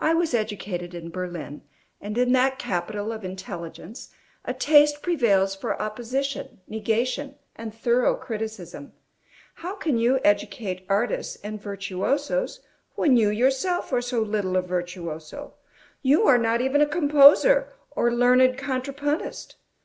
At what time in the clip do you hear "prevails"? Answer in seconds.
5.02-5.54